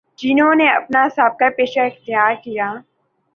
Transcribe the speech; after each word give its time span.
جنہوں 0.19 0.53
نے 0.55 0.67
اپنا 0.69 1.03
سا 1.15 1.27
بقہ 1.27 1.49
پیشہ 1.57 1.79
اختیارکیا 1.85 2.67